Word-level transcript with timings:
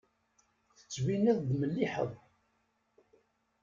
Tettbineḍ-d 0.77 1.49
melliḥeḍ. 1.59 2.11